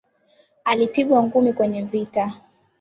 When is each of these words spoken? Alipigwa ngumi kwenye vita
Alipigwa 0.63 1.23
ngumi 1.23 1.53
kwenye 1.53 1.81
vita 1.83 2.33